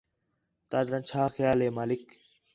تاجا 0.71 0.99
چھا 1.07 1.21
خیال 1.35 1.59
ہے 1.63 1.69
مالک 1.77 2.03